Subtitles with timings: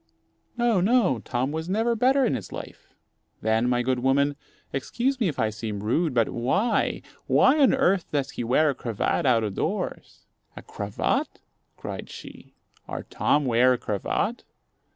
[0.57, 2.95] "No, no, Tom was never better in his life."
[3.41, 4.35] "Then, my good woman,
[4.73, 8.73] excuse me if I seem rude; but why why on earth does he wear a
[8.73, 10.25] cravat out of doors?"
[10.57, 11.39] "A cravat!"
[11.77, 12.55] cried she.
[12.87, 14.43] "Our Tom wear a cravat!"